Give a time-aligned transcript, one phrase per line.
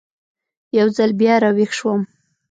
[0.77, 2.01] یو ځل بیا را ویښ شوم.